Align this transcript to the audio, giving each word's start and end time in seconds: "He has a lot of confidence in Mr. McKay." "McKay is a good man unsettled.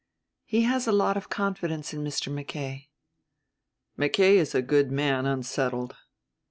"He 0.45 0.63
has 0.63 0.87
a 0.87 0.91
lot 0.91 1.15
of 1.15 1.29
confidence 1.29 1.93
in 1.93 2.03
Mr. 2.03 2.33
McKay." 2.33 2.87
"McKay 3.99 4.37
is 4.37 4.55
a 4.55 4.63
good 4.63 4.91
man 4.91 5.27
unsettled. 5.27 5.95